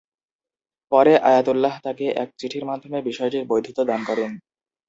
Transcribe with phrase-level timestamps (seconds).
[0.91, 4.31] পরে আয়াতুল্লাহ তাকে এক চিঠির মাধ্যমে বিষয়টির বৈধতা দান করেন।